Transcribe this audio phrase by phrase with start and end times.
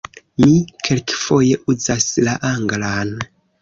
[0.43, 0.47] Mi
[0.87, 3.19] kelkfoje uzas la anglan.